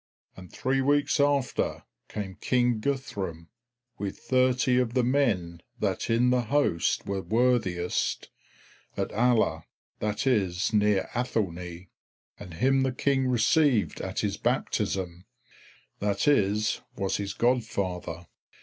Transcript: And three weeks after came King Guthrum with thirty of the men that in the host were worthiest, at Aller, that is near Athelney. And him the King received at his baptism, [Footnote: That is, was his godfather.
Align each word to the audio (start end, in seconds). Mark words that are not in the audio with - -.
And 0.35 0.51
three 0.51 0.81
weeks 0.81 1.19
after 1.19 1.83
came 2.09 2.33
King 2.41 2.79
Guthrum 2.79 3.49
with 3.99 4.17
thirty 4.17 4.79
of 4.79 4.95
the 4.95 5.03
men 5.03 5.61
that 5.79 6.09
in 6.09 6.31
the 6.31 6.41
host 6.41 7.05
were 7.05 7.21
worthiest, 7.21 8.31
at 8.97 9.11
Aller, 9.11 9.65
that 9.99 10.25
is 10.25 10.73
near 10.73 11.07
Athelney. 11.13 11.91
And 12.39 12.55
him 12.55 12.81
the 12.81 12.91
King 12.91 13.27
received 13.27 14.01
at 14.01 14.21
his 14.21 14.37
baptism, 14.37 15.25
[Footnote: 15.99 16.13
That 16.17 16.27
is, 16.27 16.81
was 16.95 17.17
his 17.17 17.35
godfather. 17.35 18.25